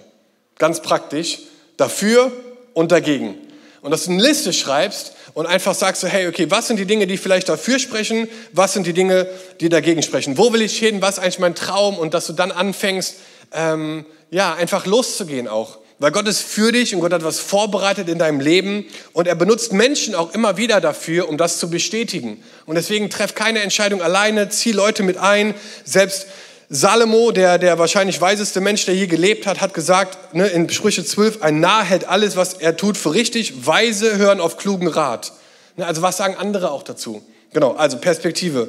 [0.58, 1.40] Ganz praktisch
[1.78, 2.32] dafür
[2.74, 3.36] und dagegen.
[3.82, 6.86] Und dass du eine Liste schreibst und einfach sagst so, hey, okay, was sind die
[6.86, 8.28] Dinge, die vielleicht dafür sprechen?
[8.52, 9.28] Was sind die Dinge,
[9.62, 10.38] die dagegen sprechen?
[10.38, 11.02] Wo will ich hin?
[11.02, 11.98] Was ist eigentlich mein Traum?
[11.98, 13.16] Und dass du dann anfängst,
[13.54, 15.78] ähm, ja, einfach loszugehen auch.
[16.00, 19.34] Weil Gott ist für dich und Gott hat was vorbereitet in deinem Leben und er
[19.34, 22.44] benutzt Menschen auch immer wieder dafür, um das zu bestätigen.
[22.68, 25.56] Und deswegen treff keine Entscheidung alleine, zieh Leute mit ein.
[25.86, 26.28] Selbst
[26.70, 31.06] Salomo, der, der wahrscheinlich weiseste Mensch, der je gelebt hat, hat gesagt ne, in Sprüche
[31.06, 33.66] 12, ein Narr hält alles, was er tut, für richtig.
[33.66, 35.32] Weise hören auf klugen Rat.
[35.78, 37.24] Ne, also was sagen andere auch dazu?
[37.54, 38.68] Genau, also Perspektive.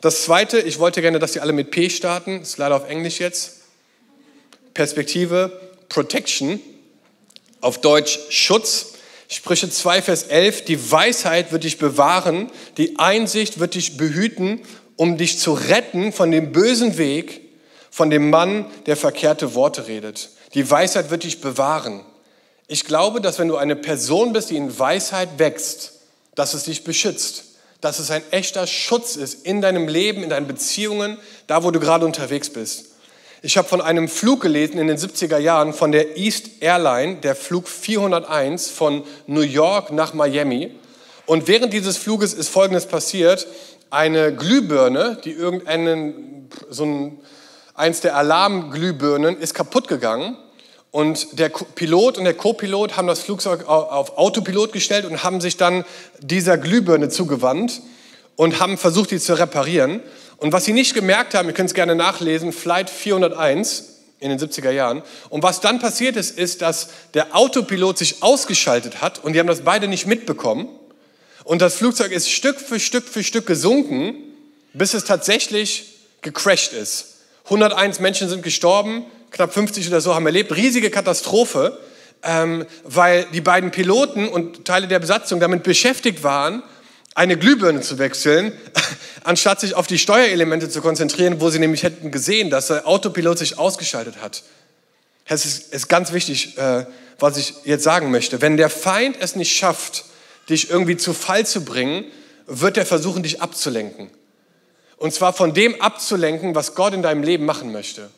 [0.00, 3.18] Das Zweite, ich wollte gerne, dass Sie alle mit P starten, ist leider auf Englisch
[3.18, 3.62] jetzt.
[4.72, 6.60] Perspektive, Protection,
[7.60, 8.92] auf Deutsch Schutz.
[9.26, 14.60] Sprüche 2, Vers 11, die Weisheit wird dich bewahren, die Einsicht wird dich behüten
[14.96, 17.42] um dich zu retten von dem bösen Weg,
[17.90, 20.30] von dem Mann, der verkehrte Worte redet.
[20.54, 22.00] Die Weisheit wird dich bewahren.
[22.66, 25.92] Ich glaube, dass wenn du eine Person bist, die in Weisheit wächst,
[26.34, 27.44] dass es dich beschützt,
[27.80, 31.80] dass es ein echter Schutz ist in deinem Leben, in deinen Beziehungen, da wo du
[31.80, 32.86] gerade unterwegs bist.
[33.42, 37.36] Ich habe von einem Flug gelesen in den 70er Jahren von der East Airline, der
[37.36, 40.74] Flug 401 von New York nach Miami.
[41.26, 43.46] Und während dieses Fluges ist Folgendes passiert
[43.94, 47.18] eine Glühbirne, die irgendeinen, so ein,
[47.74, 50.36] eins der Alarmglühbirnen ist kaputt gegangen.
[50.90, 55.56] Und der Pilot und der Co-Pilot haben das Flugzeug auf Autopilot gestellt und haben sich
[55.56, 55.84] dann
[56.20, 57.82] dieser Glühbirne zugewandt
[58.36, 60.02] und haben versucht, die zu reparieren.
[60.36, 64.38] Und was sie nicht gemerkt haben, ihr könnt es gerne nachlesen, Flight 401 in den
[64.38, 65.02] 70er Jahren.
[65.30, 69.46] Und was dann passiert ist, ist, dass der Autopilot sich ausgeschaltet hat und die haben
[69.46, 70.68] das beide nicht mitbekommen.
[71.44, 74.14] Und das Flugzeug ist Stück für Stück für Stück gesunken,
[74.72, 77.18] bis es tatsächlich gecrashed ist.
[77.44, 80.56] 101 Menschen sind gestorben, knapp 50 oder so haben erlebt.
[80.56, 81.78] Riesige Katastrophe,
[82.22, 86.62] ähm, weil die beiden Piloten und Teile der Besatzung damit beschäftigt waren,
[87.14, 88.52] eine Glühbirne zu wechseln,
[89.24, 93.38] anstatt sich auf die Steuerelemente zu konzentrieren, wo sie nämlich hätten gesehen, dass der Autopilot
[93.38, 94.42] sich ausgeschaltet hat.
[95.26, 96.86] Es ist, ist ganz wichtig, äh,
[97.18, 98.40] was ich jetzt sagen möchte.
[98.40, 100.04] Wenn der Feind es nicht schafft,
[100.48, 102.04] dich irgendwie zu Fall zu bringen,
[102.46, 104.10] wird er versuchen, dich abzulenken.
[104.96, 108.10] Und zwar von dem abzulenken, was Gott in deinem Leben machen möchte.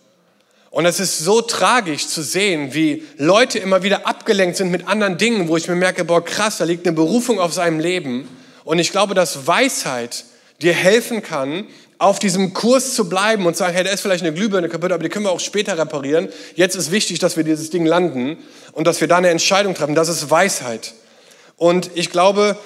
[0.70, 5.16] Und es ist so tragisch zu sehen, wie Leute immer wieder abgelenkt sind mit anderen
[5.16, 8.28] Dingen, wo ich mir merke, boah, krass, da liegt eine Berufung auf seinem Leben.
[8.64, 10.24] Und ich glaube, dass Weisheit
[10.60, 11.66] dir helfen kann,
[11.98, 14.92] auf diesem Kurs zu bleiben und zu sagen, hey, da ist vielleicht eine Glühbirne kaputt,
[14.92, 16.28] aber die können wir auch später reparieren.
[16.56, 18.36] Jetzt ist wichtig, dass wir dieses Ding landen
[18.72, 19.94] und dass wir da eine Entscheidung treffen.
[19.94, 20.92] Das ist Weisheit.
[21.56, 22.56] Und ich glaube,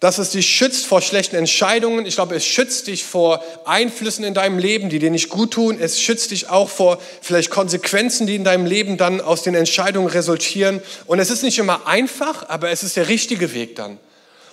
[0.00, 2.04] dass es dich schützt vor schlechten Entscheidungen.
[2.04, 5.78] Ich glaube, es schützt dich vor Einflüssen in deinem Leben, die dir nicht gut tun.
[5.80, 10.08] Es schützt dich auch vor vielleicht Konsequenzen, die in deinem Leben dann aus den Entscheidungen
[10.08, 10.82] resultieren.
[11.06, 13.98] Und es ist nicht immer einfach, aber es ist der richtige Weg dann.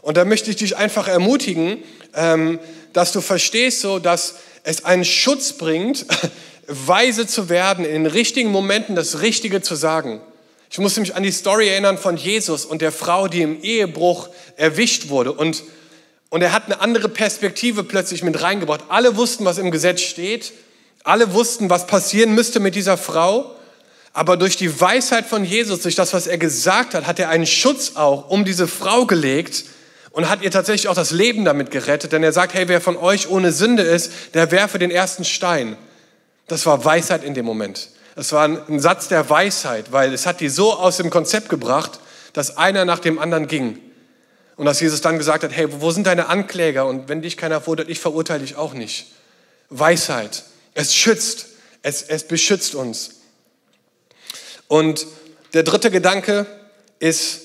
[0.01, 1.83] Und da möchte ich dich einfach ermutigen,
[2.15, 2.59] ähm,
[2.93, 6.05] dass du verstehst, so, dass es einen Schutz bringt,
[6.67, 10.21] weise zu werden, in den richtigen Momenten das Richtige zu sagen.
[10.73, 14.29] Ich musste mich an die Story erinnern von Jesus und der Frau, die im Ehebruch
[14.57, 15.31] erwischt wurde.
[15.31, 15.63] Und,
[16.29, 18.85] Und er hat eine andere Perspektive plötzlich mit reingebracht.
[18.89, 20.51] Alle wussten, was im Gesetz steht.
[21.03, 23.55] Alle wussten, was passieren müsste mit dieser Frau.
[24.13, 27.45] Aber durch die Weisheit von Jesus, durch das, was er gesagt hat, hat er einen
[27.45, 29.65] Schutz auch um diese Frau gelegt
[30.09, 32.13] und hat ihr tatsächlich auch das Leben damit gerettet.
[32.13, 35.77] Denn er sagt, hey, wer von euch ohne Sünde ist, der werfe den ersten Stein.
[36.47, 37.89] Das war Weisheit in dem Moment.
[38.15, 41.99] Es war ein Satz der Weisheit, weil es hat die so aus dem Konzept gebracht,
[42.33, 43.79] dass einer nach dem anderen ging.
[44.55, 46.85] Und dass Jesus dann gesagt hat, hey, wo sind deine Ankläger?
[46.85, 49.07] Und wenn dich keiner verurteilt, ich verurteile dich auch nicht.
[49.69, 50.43] Weisheit.
[50.75, 51.47] Es schützt.
[51.81, 53.21] Es, es beschützt uns.
[54.67, 55.07] Und
[55.53, 56.45] der dritte Gedanke
[56.99, 57.41] ist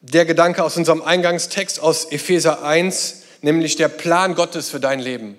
[0.00, 5.38] der Gedanke aus unserem Eingangstext aus Epheser 1, nämlich der Plan Gottes für dein Leben.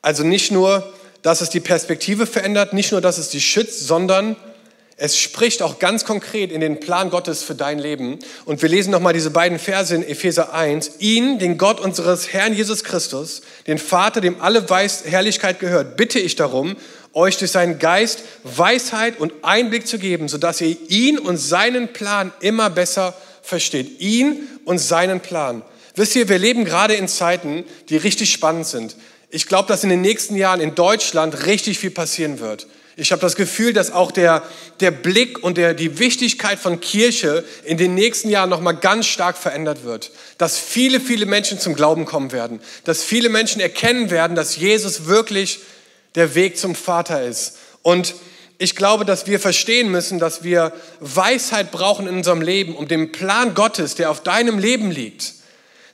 [0.00, 4.36] Also nicht nur, dass es die Perspektive verändert, nicht nur, dass es dich schützt, sondern
[4.96, 8.18] es spricht auch ganz konkret in den Plan Gottes für dein Leben.
[8.44, 10.92] Und wir lesen nochmal diese beiden Verse in Epheser 1.
[11.00, 16.20] Ihn, den Gott unseres Herrn Jesus Christus, den Vater, dem alle Weis Herrlichkeit gehört, bitte
[16.20, 16.76] ich darum,
[17.14, 22.32] euch durch seinen Geist Weisheit und Einblick zu geben, sodass ihr ihn und seinen Plan
[22.40, 24.00] immer besser versteht.
[24.00, 25.62] Ihn und seinen Plan.
[25.94, 28.96] Wisst ihr, wir leben gerade in Zeiten, die richtig spannend sind.
[29.34, 32.66] Ich glaube, dass in den nächsten Jahren in Deutschland richtig viel passieren wird.
[32.96, 34.42] Ich habe das Gefühl, dass auch der,
[34.80, 39.38] der Blick und der, die Wichtigkeit von Kirche in den nächsten Jahren nochmal ganz stark
[39.38, 40.10] verändert wird.
[40.36, 42.60] Dass viele, viele Menschen zum Glauben kommen werden.
[42.84, 45.60] Dass viele Menschen erkennen werden, dass Jesus wirklich
[46.14, 47.56] der Weg zum Vater ist.
[47.80, 48.14] Und
[48.58, 53.12] ich glaube, dass wir verstehen müssen, dass wir Weisheit brauchen in unserem Leben, um den
[53.12, 55.32] Plan Gottes, der auf deinem Leben liegt,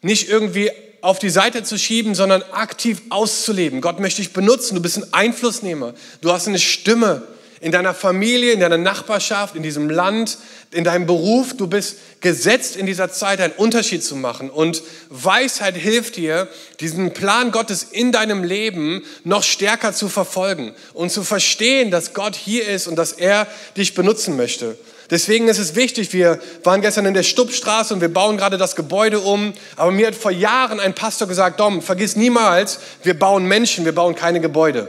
[0.03, 3.81] nicht irgendwie auf die Seite zu schieben, sondern aktiv auszuleben.
[3.81, 4.75] Gott möchte dich benutzen.
[4.75, 5.95] Du bist ein Einflussnehmer.
[6.21, 7.23] Du hast eine Stimme
[7.61, 10.39] in deiner Familie, in deiner Nachbarschaft, in diesem Land,
[10.71, 11.57] in deinem Beruf.
[11.57, 14.51] Du bist gesetzt in dieser Zeit einen Unterschied zu machen.
[14.51, 16.49] Und Weisheit hilft dir,
[16.81, 22.37] diesen Plan Gottes in deinem Leben noch stärker zu verfolgen und zu verstehen, dass Gott
[22.37, 24.77] hier ist und dass er dich benutzen möchte.
[25.11, 28.77] Deswegen ist es wichtig, wir waren gestern in der Stubbstraße und wir bauen gerade das
[28.77, 29.55] Gebäude um.
[29.77, 33.95] Aber mir hat vor Jahren ein Pastor gesagt, Dom, vergiss niemals, wir bauen Menschen, wir
[33.95, 34.89] bauen keine Gebäude.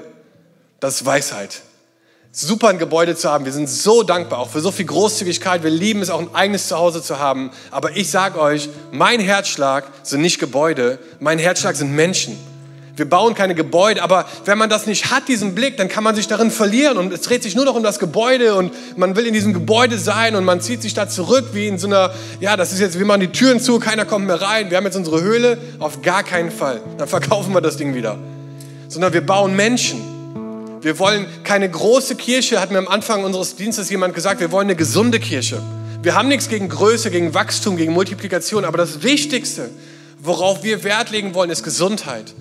[0.80, 1.62] Das ist Weisheit
[2.32, 3.46] super ein Gebäude zu haben.
[3.46, 5.64] Wir sind so dankbar, auch für so viel Großzügigkeit.
[5.64, 7.52] Wir lieben es auch ein eigenes Zuhause zu haben.
[7.72, 12.38] Aber ich sage euch, mein Herzschlag sind nicht Gebäude, mein Herzschlag sind Menschen.
[13.00, 16.16] Wir bauen keine Gebäude, aber wenn man das nicht hat, diesen Blick, dann kann man
[16.16, 19.26] sich darin verlieren und es dreht sich nur noch um das Gebäude und man will
[19.26, 22.58] in diesem Gebäude sein und man zieht sich da zurück wie in so einer, ja,
[22.58, 24.98] das ist jetzt, wir machen die Türen zu, keiner kommt mehr rein, wir haben jetzt
[24.98, 26.82] unsere Höhle, auf gar keinen Fall.
[26.98, 28.18] Dann verkaufen wir das Ding wieder.
[28.90, 30.02] Sondern wir bauen Menschen.
[30.82, 34.68] Wir wollen keine große Kirche, hat mir am Anfang unseres Dienstes jemand gesagt, wir wollen
[34.68, 35.62] eine gesunde Kirche.
[36.02, 39.70] Wir haben nichts gegen Größe, gegen Wachstum, gegen Multiplikation, aber das Wichtigste,
[40.22, 42.34] worauf wir Wert legen wollen, ist Gesundheit.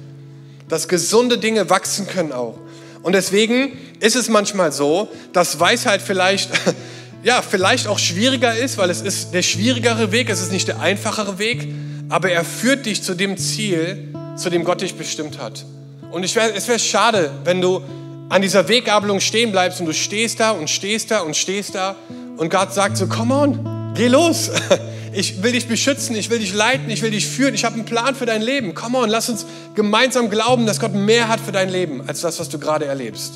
[0.69, 2.59] Dass gesunde Dinge wachsen können auch.
[3.03, 6.51] Und deswegen ist es manchmal so, dass Weisheit vielleicht,
[7.23, 10.81] ja, vielleicht auch schwieriger ist, weil es ist der schwierigere Weg, es ist nicht der
[10.81, 11.69] einfachere Weg,
[12.09, 15.65] aber er führt dich zu dem Ziel, zu dem Gott dich bestimmt hat.
[16.11, 17.83] Und ich wär, es wäre schade, wenn du
[18.29, 21.97] an dieser Weggabelung stehen bleibst und du stehst da und stehst da und stehst da
[22.37, 24.51] und Gott sagt so, come on, geh los.
[25.19, 27.85] Ich will dich beschützen, ich will dich leiten, ich will dich führen, ich habe einen
[27.85, 28.77] Plan für dein Leben.
[28.77, 32.39] Come on, lass uns gemeinsam glauben, dass Gott mehr hat für dein Leben als das,
[32.39, 33.33] was du gerade erlebst.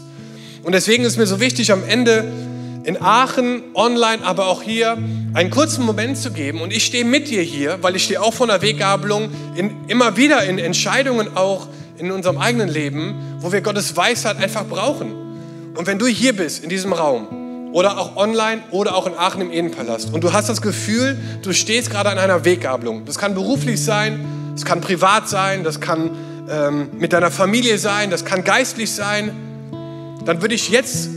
[0.63, 2.23] Und deswegen ist mir so wichtig, am Ende
[2.85, 4.97] in Aachen, online, aber auch hier,
[5.35, 6.61] einen kurzen Moment zu geben.
[6.61, 10.17] Und ich stehe mit dir hier, weil ich stehe auch vor einer Weggabelung, in, immer
[10.17, 11.67] wieder in Entscheidungen auch,
[11.99, 15.13] in unserem eigenen Leben, wo wir Gottes Weisheit einfach brauchen.
[15.75, 17.42] Und wenn du hier bist, in diesem Raum,
[17.73, 21.53] oder auch online oder auch in Aachen im Edenpalast, und du hast das Gefühl, du
[21.53, 23.05] stehst gerade an einer Weggabelung.
[23.05, 26.11] Das kann beruflich sein, das kann privat sein, das kann
[26.51, 29.31] ähm, mit deiner Familie sein, das kann geistlich sein,
[30.25, 31.09] dann würde ich jetzt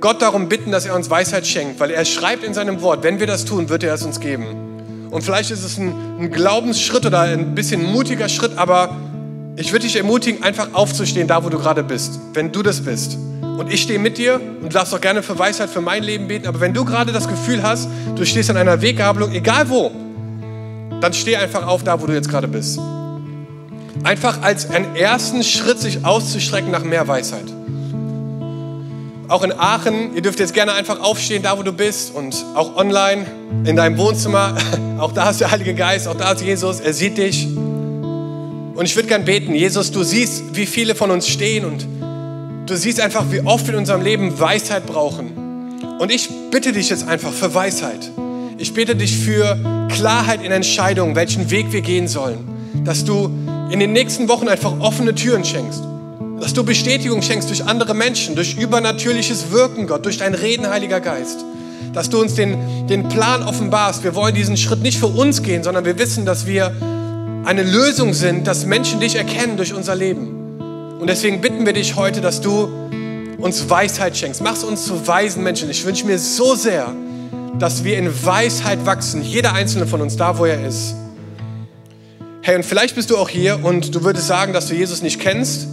[0.00, 3.18] Gott darum bitten, dass er uns Weisheit schenkt, weil er schreibt in seinem Wort, wenn
[3.18, 5.08] wir das tun, wird er es uns geben.
[5.10, 8.96] Und vielleicht ist es ein, ein Glaubensschritt oder ein bisschen mutiger Schritt, aber
[9.56, 13.18] ich würde dich ermutigen, einfach aufzustehen, da wo du gerade bist, wenn du das bist.
[13.58, 16.28] Und ich stehe mit dir und du darfst auch gerne für Weisheit für mein Leben
[16.28, 16.46] beten.
[16.46, 19.90] Aber wenn du gerade das Gefühl hast, du stehst an einer Weggabelung, egal wo,
[21.00, 22.78] dann steh einfach auf, da wo du jetzt gerade bist.
[24.04, 27.46] Einfach als einen ersten Schritt sich auszustrecken nach mehr Weisheit.
[29.26, 32.76] Auch in Aachen, ihr dürft jetzt gerne einfach aufstehen, da wo du bist und auch
[32.76, 33.26] online
[33.64, 34.56] in deinem Wohnzimmer.
[34.98, 37.46] Auch da ist der Heilige Geist, auch da ist Jesus, er sieht dich.
[37.46, 41.86] Und ich würde gern beten, Jesus, du siehst, wie viele von uns stehen und
[42.68, 45.32] du siehst einfach, wie oft wir in unserem Leben Weisheit brauchen.
[45.98, 48.10] Und ich bitte dich jetzt einfach für Weisheit.
[48.58, 49.56] Ich bitte dich für
[49.88, 52.38] Klarheit in Entscheidungen, welchen Weg wir gehen sollen.
[52.84, 53.30] Dass du
[53.70, 55.82] in den nächsten Wochen einfach offene Türen schenkst.
[56.40, 61.00] Dass du Bestätigung schenkst durch andere Menschen, durch übernatürliches Wirken, Gott, durch dein Reden, Heiliger
[61.00, 61.44] Geist.
[61.92, 64.04] Dass du uns den, den Plan offenbarst.
[64.04, 66.72] Wir wollen diesen Schritt nicht für uns gehen, sondern wir wissen, dass wir
[67.44, 70.37] eine Lösung sind, dass Menschen dich erkennen durch unser Leben.
[70.98, 72.68] Und deswegen bitten wir dich heute, dass du
[73.38, 74.42] uns Weisheit schenkst.
[74.42, 75.70] Machst uns zu weisen Menschen.
[75.70, 76.92] Ich wünsche mir so sehr,
[77.58, 80.96] dass wir in Weisheit wachsen, jeder einzelne von uns, da wo er ist.
[82.42, 85.20] Hey, und vielleicht bist du auch hier und du würdest sagen, dass du Jesus nicht
[85.20, 85.68] kennst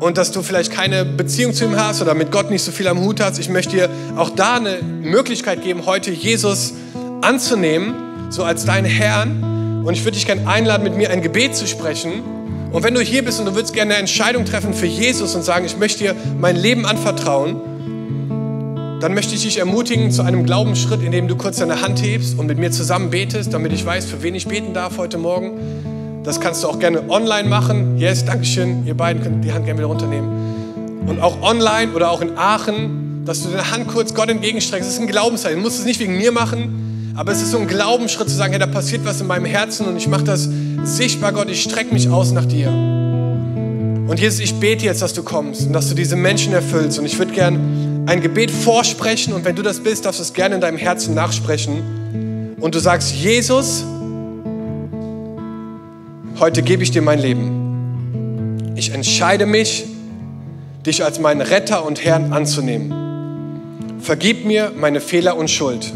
[0.00, 2.88] und dass du vielleicht keine Beziehung zu ihm hast oder mit Gott nicht so viel
[2.88, 3.38] am Hut hast.
[3.38, 6.72] Ich möchte dir auch da eine Möglichkeit geben, heute Jesus
[7.20, 7.94] anzunehmen,
[8.30, 9.82] so als deinen Herrn.
[9.84, 12.22] Und ich würde dich gerne einladen, mit mir ein Gebet zu sprechen.
[12.76, 15.42] Und wenn du hier bist und du würdest gerne eine Entscheidung treffen für Jesus und
[15.42, 17.56] sagen, ich möchte dir mein Leben anvertrauen,
[19.00, 22.38] dann möchte ich dich ermutigen zu einem Glaubensschritt, in dem du kurz deine Hand hebst
[22.38, 26.20] und mit mir zusammen betest, damit ich weiß, für wen ich beten darf heute Morgen.
[26.22, 27.96] Das kannst du auch gerne online machen.
[27.96, 28.86] Yes, Dankeschön.
[28.86, 30.28] Ihr beiden könnt die Hand gerne wieder runternehmen.
[31.06, 34.86] Und auch online oder auch in Aachen, dass du deine Hand kurz Gott entgegenstreckst.
[34.86, 35.56] Das ist ein Glaubenszeichen.
[35.56, 36.85] Du musst es nicht wegen mir machen,
[37.16, 39.86] aber es ist so ein Glaubensschritt zu sagen, hey, da passiert was in meinem Herzen
[39.86, 40.48] und ich mache das
[40.84, 41.48] sichtbar, Gott.
[41.48, 42.68] Ich strecke mich aus nach dir.
[42.68, 46.98] Und Jesus, ich bete jetzt, dass du kommst und dass du diese Menschen erfüllst.
[46.98, 50.34] Und ich würde gern ein Gebet vorsprechen und wenn du das bist, darfst du es
[50.34, 52.54] gerne in deinem Herzen nachsprechen.
[52.60, 53.82] Und du sagst, Jesus,
[56.38, 58.74] heute gebe ich dir mein Leben.
[58.76, 59.86] Ich entscheide mich,
[60.84, 62.94] dich als meinen Retter und Herrn anzunehmen.
[64.00, 65.92] Vergib mir meine Fehler und Schuld.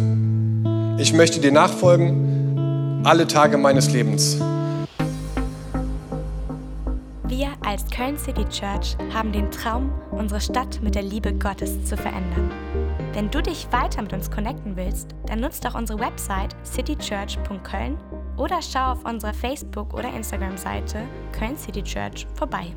[1.01, 4.39] Ich möchte dir nachfolgen alle Tage meines Lebens.
[7.27, 11.97] Wir als Köln City Church haben den Traum, unsere Stadt mit der Liebe Gottes zu
[11.97, 12.51] verändern.
[13.15, 17.97] Wenn du dich weiter mit uns connecten willst, dann nutzt doch unsere Website citychurch.köln
[18.37, 20.99] oder schau auf unserer Facebook- oder Instagram-Seite
[21.33, 22.75] Köln City Church vorbei.